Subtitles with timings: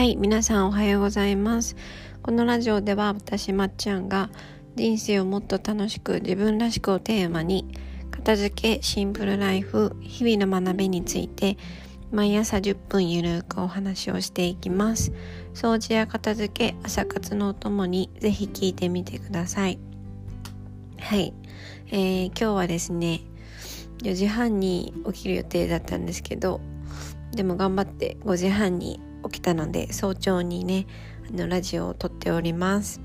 [0.00, 1.76] はい皆さんおはようございます。
[2.22, 4.30] このラジオでは私まっちゃんが
[4.74, 7.66] 人生をもっと楽しく自分らしくをテーマに
[8.10, 11.58] 片付けシンプルライフ日々の学びについて
[12.10, 15.12] 毎朝10分ゆるくお話をしていきます。
[15.52, 19.78] 掃除や片付け朝活のお供にぜひ聞いてみてください。
[20.98, 21.34] はい、
[21.88, 23.20] えー、今日はですね
[23.98, 26.62] 4時半に起きる予定だったんですけど
[27.32, 30.86] でも頑張って5時半に起きたので早朝にね
[31.28, 33.00] あのラジオを撮っております。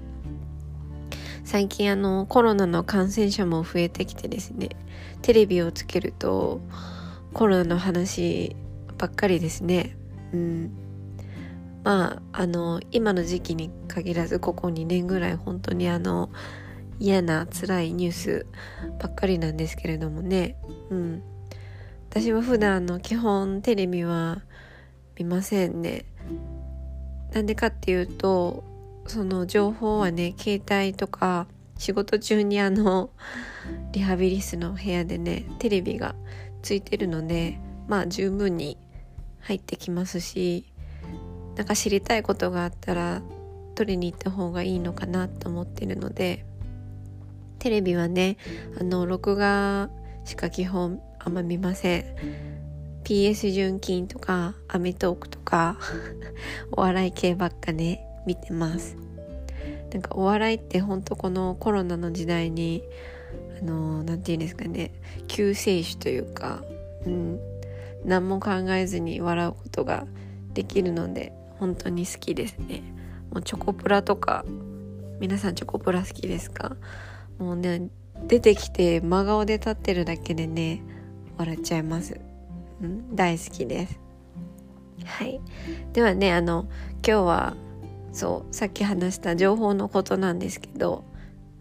[1.44, 4.70] 最近あのコロナの感染者も増えてきてですね
[5.22, 6.60] テレビをつけると
[7.34, 8.56] コロナの話
[8.98, 9.96] ばっかりですね。
[10.34, 10.72] うん。
[11.84, 16.32] まああの今の時期に限らずここ2年ぐらい本当にあの
[17.00, 18.48] 嫌な辛いニュース
[19.00, 20.58] ばっかりなんですけれどもね。
[20.90, 21.24] うん。
[22.10, 24.42] 私は普段の基本テレビは
[25.18, 26.06] 見ませんね。
[27.34, 28.64] なんでかっていうと
[29.08, 33.10] その情報はね携帯とか仕事中にあの
[33.92, 36.16] リハビリ室の部屋でねテレビが
[36.62, 38.78] ついてるのでまあ十分に
[39.42, 40.66] 入ってきますし
[41.56, 43.22] なんか知りたいことがあったら
[43.76, 46.46] 取りに行った方がいいのかなと思ってるので
[47.60, 48.38] テレビはね
[48.80, 49.90] あの録画
[50.24, 52.65] しか基本あんま見ません
[53.06, 55.78] PS 純金とかアメトークとか
[56.74, 58.98] お笑い系ばっかね見てます。
[59.94, 62.84] なんかお笑いってほんとこのコロナの時代に
[63.62, 64.92] あの何て言うんですかね
[65.28, 66.66] 救世主というか、
[67.06, 67.40] うん、
[68.04, 70.06] 何も考えずに笑うことが
[70.54, 72.82] できるので本当に好きですね。
[73.32, 74.44] もうチョコプラとか
[75.20, 76.76] 皆さんチョコプラ好きですか？
[77.38, 77.90] もうね
[78.28, 80.82] 出てきて真顔で立ってるだけでね
[81.38, 82.20] 笑っちゃいます。
[82.82, 84.00] うん、大好きです。
[85.06, 85.40] はい、
[85.94, 86.68] ではねあの
[87.06, 87.56] 今日は
[88.12, 91.04] そうさっき話した情報のことなんですけど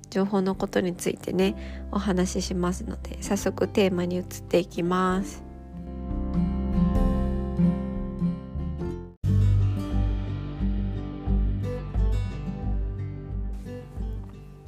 [0.09, 5.43] 情報のことについてねお話ししますので早速テーマに移っていきます。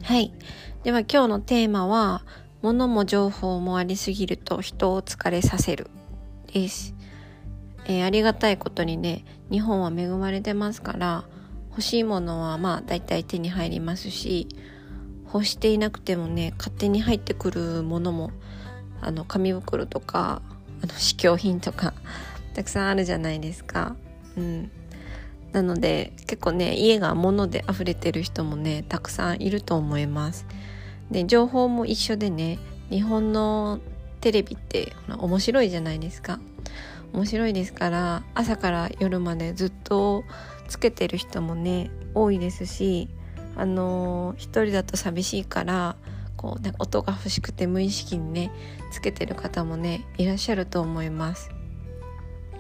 [0.03, 0.33] はい。
[0.85, 2.25] では今日のテーマは、
[2.63, 5.91] 物も情報もありすぎると人を疲れさせる
[6.53, 6.95] です。
[7.87, 11.25] えー、ありがたいことにね、日本は恵まれてますから、
[11.71, 14.49] 欲しいものはまあ大体手に入りますし、
[15.27, 18.31] 欲していなくてもね、勝手に入ってくるものも、
[19.01, 20.41] あの、紙袋とか、
[20.83, 21.95] あの、試供品とか、
[22.55, 23.95] たくさんあるじゃないですか。
[24.37, 24.71] うん。
[25.53, 30.47] なので、結構ね、家が物で溢れてる人もね、たくさんいると思います。
[31.11, 32.59] で、情報も一緒でね、
[32.91, 33.81] 日本の
[34.27, 36.41] テレビって面白いじゃないですか。
[37.13, 40.25] 面白いですから朝から夜までずっと
[40.67, 43.09] つけてる人もね多いですし
[43.55, 45.95] あの一人だと寂しいから
[46.37, 48.51] こうなんか音が欲しくて無意識にね
[48.91, 51.49] つけてる方もねいらっしゃると思います。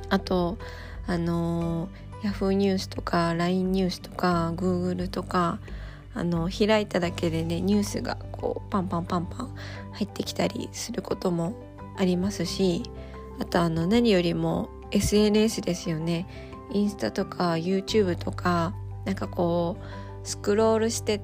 [0.09, 0.59] あと
[1.09, 1.89] あの
[2.23, 5.59] Yahoo ニュースとか LINE ニュースとか Google とか
[6.15, 9.55] あの開いただけでねニュースがこうパンパンパンパン
[9.93, 11.55] 入ってきたりすることも
[11.97, 12.83] ありますし
[13.41, 16.27] あとあの何よりも SNS ですよね。
[16.73, 21.21] インスタとか YouTube とかなんかこうスクロールして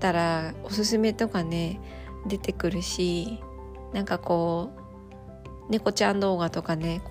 [0.00, 1.80] たらおすすめとかね
[2.26, 3.38] 出てくるし
[3.92, 4.70] なんかこ
[5.68, 7.02] う猫ちゃん動画とかね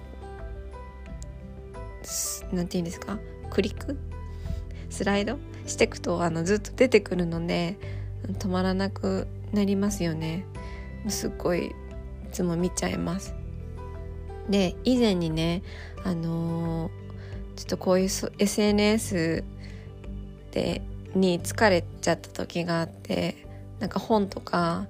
[2.51, 3.17] 何て言うんですか？
[3.49, 3.97] クリック？
[4.89, 5.37] スライド？
[5.65, 7.77] してくとあのずっと出てくるので
[8.27, 10.45] 止まらなくなりますよね。
[11.07, 11.71] すっごいい
[12.31, 13.35] つも見ちゃいます。
[14.49, 15.63] で以前にね
[16.03, 16.91] あのー、
[17.55, 19.43] ちょっとこういう SNS
[20.51, 20.81] で
[21.15, 23.47] に疲れちゃった時があって
[23.79, 24.87] なんか本とか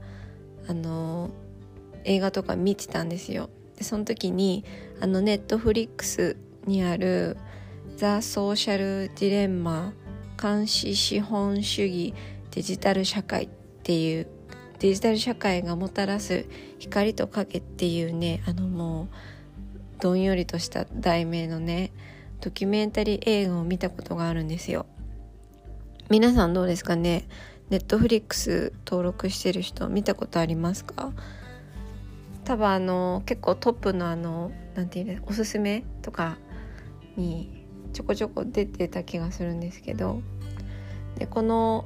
[0.68, 1.32] あのー、
[2.06, 3.50] 映画とか見てたんですよ。
[3.78, 4.64] でその時に
[5.02, 7.38] あのネットフリックスにある
[7.98, 9.94] 「ザ・ソーシャル・ディレンマ
[10.42, 12.14] 監視資本主義
[12.54, 13.50] デジタル社会っ
[13.82, 14.28] ていう
[14.78, 16.46] デジタル社会がもたらす
[16.78, 19.08] 光と影っていうねあのもう
[20.00, 21.92] どんよりとした題名のね
[22.42, 24.86] ドキュメンタリー映画を見たことがあるんですよ。
[26.10, 27.28] 皆さんどうですかね？
[27.70, 31.12] ネットフリックス登録してる人見たことありますか？
[32.44, 36.38] 多分あの結構トップのあの何て言うんですおすすめとか
[37.16, 40.22] にちょこちょこ出てた気がするんですけど。
[41.18, 41.86] でこの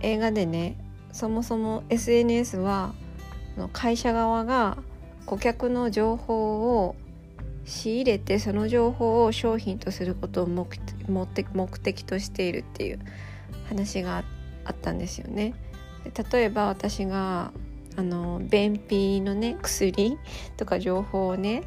[0.00, 0.76] 映画でね
[1.12, 2.94] そもそも SNS は
[3.72, 4.76] 会社側が
[5.24, 6.94] 顧客の情報を
[7.64, 10.68] 仕入れてその情報を商品とすることを目
[11.78, 13.00] 的としているっていう
[13.68, 14.24] 話が
[14.64, 15.54] あったんですよね。
[16.32, 17.52] 例えば私が
[17.96, 20.18] あの便秘のね薬
[20.56, 21.64] とか情報をね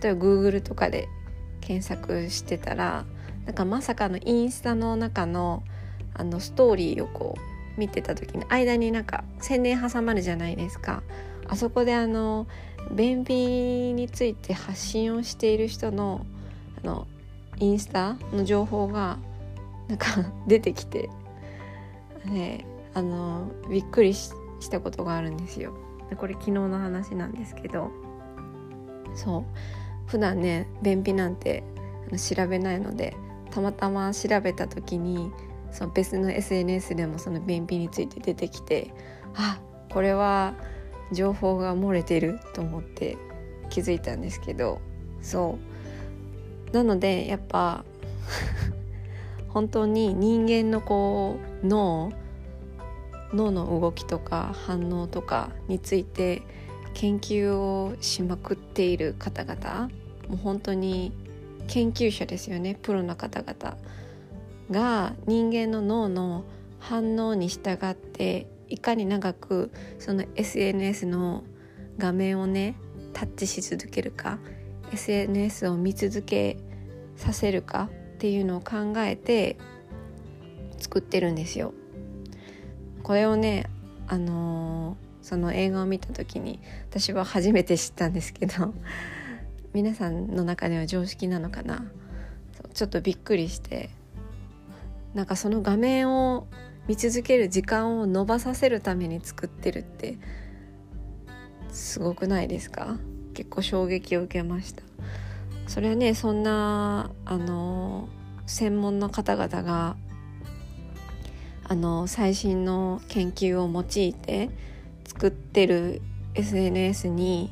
[0.00, 1.08] 例えば Google とかで
[1.60, 3.04] 検索してたら
[3.46, 5.64] なんかまさかのインスタの中の
[6.18, 11.02] あのストーリーをこう見てた時に間になんか宣伝挟まるじゃないですか。
[11.48, 12.46] あそこであの
[12.90, 16.26] 便秘について発信をしている人の
[16.82, 17.06] あの
[17.58, 19.18] インスタの情報が
[19.88, 20.06] なんか
[20.46, 21.10] 出てきて、
[22.24, 24.30] ね、あのびっくりし
[24.70, 25.74] たことがあるんですよ。
[26.16, 27.90] これ昨日の話なんですけど。
[29.14, 29.44] そう。
[30.06, 31.64] 普段ね便秘なんて
[32.16, 33.16] 調べないので
[33.50, 35.32] たまたま調べた時に
[35.72, 38.92] その別の SNS でもその便秘について出てきて
[39.34, 39.58] あ
[39.90, 40.54] これは
[41.12, 43.16] 情報が漏れてると思って
[43.70, 44.80] 気づいたんですけど
[45.22, 46.74] そう。
[46.74, 47.84] なのでやっぱ
[49.48, 52.12] 本当に人間のこう脳
[53.32, 56.42] 脳の動きとか反応とかについて
[56.94, 59.90] 研究をしまくっている方々
[60.28, 61.12] もう本当に
[61.68, 62.78] 研究者ですよね。
[62.80, 63.76] プロの方々。
[64.70, 66.44] が人間の脳の
[66.78, 71.44] 反応に従っていかに長くその SNS の
[71.98, 72.76] 画面をね
[73.12, 74.38] タッチし続けるか
[74.92, 76.58] SNS を見続け
[77.16, 79.56] させるかっていうのを考えて
[80.78, 81.72] 作ってるんですよ。
[83.02, 83.66] これをね
[84.08, 86.60] あのー、その映画を見た時に
[86.90, 88.74] 私は初めて知ったんですけど
[89.72, 91.84] 皆さんの中では常識なのかな？
[92.74, 93.90] ちょっとびっくりして
[95.16, 96.46] なんかその画面を
[96.88, 100.18] 見続ける時間を延ばさせるために作ってるって
[101.70, 102.98] すごくないですか？
[103.32, 104.82] 結構衝撃を受けました
[105.66, 108.10] それはねそんなあの
[108.46, 109.96] 専門の方々が
[111.64, 114.50] あの最新の研究を用いて
[115.06, 116.02] 作ってる
[116.34, 117.50] SNS に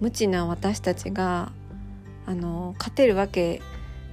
[0.00, 1.52] 無知な私たちが
[2.24, 3.60] あの勝てるわけ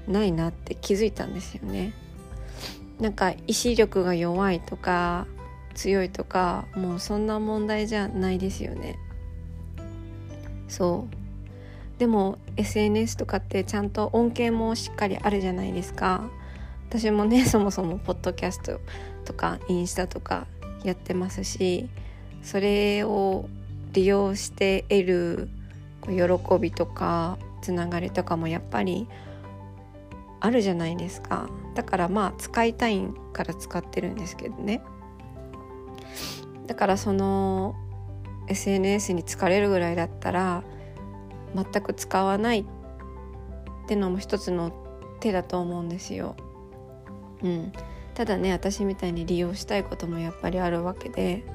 [0.06, 1.94] ないなって気づいたんですよね。
[3.00, 5.28] なんか意志力が弱いとか
[5.74, 8.98] 強いとかもうそんな問題じゃないですよね。
[10.68, 16.30] そうでも SNS とかってちゃんと恩恵もしっかりあるじゃないですか。
[16.90, 18.80] 私もね そもそもポッドキャスト
[19.26, 20.46] とかインスタとか
[20.84, 21.88] やってますし
[22.44, 23.50] それを
[23.94, 25.50] 利用して得る
[26.06, 29.08] 喜びとかつながりとかもやっぱり
[30.44, 31.50] あるじゃないですか。
[31.74, 33.02] だからまあ使いたい
[33.32, 34.84] から使ってるんですけどね。
[36.68, 37.76] だからその
[38.50, 40.64] SNS に疲れるぐらいだったら
[41.56, 42.66] 全く使わないっ
[43.88, 44.74] てのも一つの
[45.22, 46.36] 手だと思うんですよ。
[47.42, 47.72] うん、
[48.14, 51.46] ただね私みたいに利用したいこともやっぱりあるわけで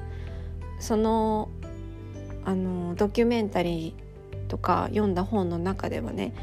[0.79, 1.49] その
[2.43, 6.33] あのドキュメンタリーとか読んだ本の中ではね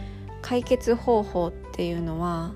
[0.47, 2.55] 解決方法っていうのは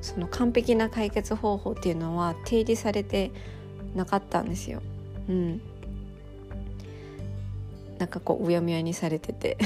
[0.00, 3.30] その完璧な解決方法っていうのは提示されて
[3.94, 4.82] なかったんですよ。
[5.28, 5.60] うん、
[7.98, 9.58] なんかこううやむやにされてて。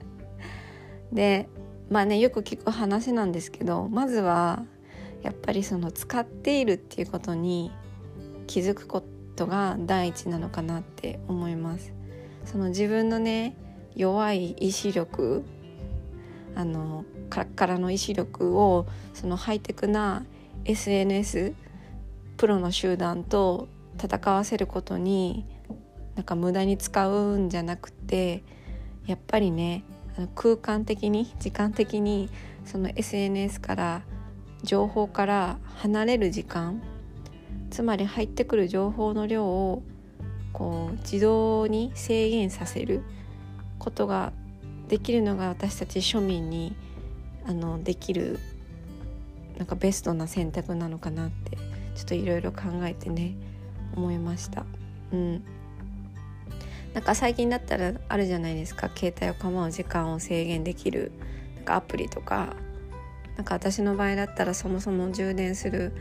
[1.14, 1.48] で
[1.88, 4.66] まあねよく聞く話なんですけどまずは
[5.22, 7.70] やっぱりその使っているっていうことに
[8.46, 9.02] 気づくこ
[9.34, 11.94] とが第一なのかなって思います。
[12.44, 13.56] その自分のね
[13.96, 15.42] 弱い意志力
[16.54, 20.24] あのカラッカラの意志力をそのハイテクな
[20.64, 21.54] SNS
[22.36, 23.68] プロの集団と
[24.02, 25.44] 戦わせることに
[26.14, 28.42] なんか無駄に使うんじゃなくて
[29.06, 29.84] やっぱりね
[30.34, 32.28] 空間的に時間的に
[32.64, 34.02] その SNS から
[34.62, 36.82] 情報から離れる時間
[37.70, 39.82] つまり入ってくる情報の量を
[40.52, 43.02] こう自動に制限させる
[43.78, 44.32] ことが
[44.90, 46.74] できるのが私たち庶民に
[47.46, 48.40] あのできる
[49.56, 51.56] なんかベストな選択なのかなって
[51.94, 53.36] ちょっといろいろ考えてね
[53.94, 54.64] 思いました。
[55.12, 55.44] うん。
[56.92, 58.90] なんか最近だったらあるじゃないですか。
[58.92, 61.12] 携帯を構う時間を制限できる
[61.54, 62.56] なんかアプリとか。
[63.36, 65.92] なんか私の場合だったらそもそも充電する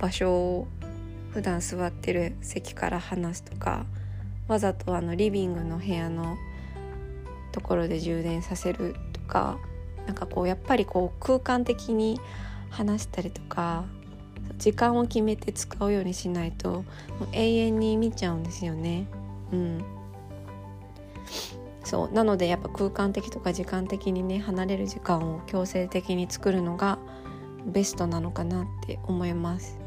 [0.00, 0.68] 場所を
[1.30, 3.86] 普段座ってる席から離すとか
[4.48, 6.36] わざとあのリビングの部屋の
[7.50, 9.58] ところで充電させるとか
[10.06, 12.20] なんかこうやっぱりこう空間的に
[12.70, 13.84] 話したりとか
[14.58, 16.84] 時間を決めて使うようにしないとも
[17.22, 19.06] う永遠に見ちゃうんですよね。
[19.52, 19.84] うん。
[21.84, 22.12] そう。
[22.12, 26.98] なのでやっぱ空間的とか時間的にね離れる時間を強制的に作るのが
[27.66, 29.78] ベストなのかなって思います。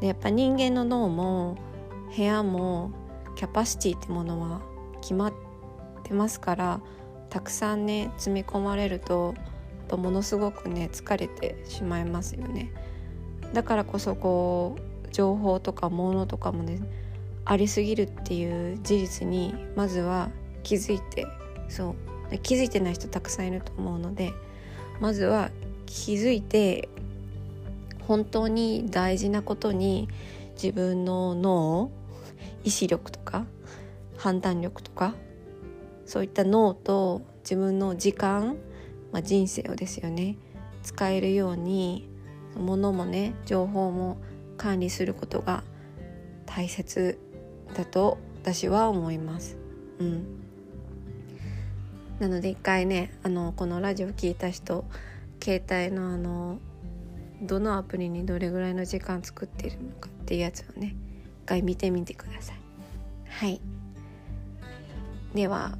[0.00, 1.56] でやっぱ人間の脳も
[2.16, 2.92] 部屋も
[3.36, 4.60] キャパシティってものは
[5.00, 5.51] 決まって
[6.12, 6.80] ますから
[7.30, 12.72] たくさんね積み込まれるとやっぱものすごくね疲れてしまいますよね。
[13.52, 16.80] だからこそこう情報とか物とかもね
[17.44, 20.30] ありすぎるっていう事実にまずは
[20.62, 21.26] 気づいて
[21.68, 21.96] そ
[22.30, 24.32] う気づいてない人たくさんいると思うので
[25.00, 25.50] まずは
[25.86, 26.88] 気づいて
[28.06, 30.08] 本当に大事なことに
[30.54, 31.90] 自分の脳
[32.64, 33.44] 意志力とか
[34.16, 35.14] 判断力とか
[36.12, 38.58] そういった脳と自分の時間、
[39.12, 40.36] まあ、人生をですよね
[40.82, 42.06] 使えるように
[42.54, 44.18] 物もね情報も
[44.58, 45.64] 管理することが
[46.44, 47.18] 大切
[47.74, 49.56] だと私は思います。
[50.00, 50.26] うん、
[52.18, 54.84] なので一回ねあのこのラジオ聞いた人
[55.42, 56.58] 携帯のあの
[57.40, 60.94] どのアプリにどれぐらいの時間作っているのかっていうやつをね
[61.42, 62.56] 一回見てみてください。
[63.30, 63.62] はい
[65.34, 65.78] では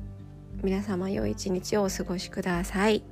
[0.63, 3.12] 皆様良い一日をお過ごしください。